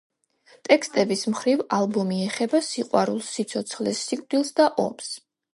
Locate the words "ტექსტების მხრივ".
0.67-1.61